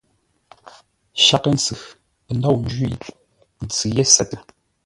Shaghʼə-ntsʉ 1.25 1.75
pə̂ 2.25 2.33
ndôu 2.37 2.55
ńjwî, 2.63 2.87
ntsʉ 3.65 3.85
ye 3.95 4.03
sətə. 4.13 4.37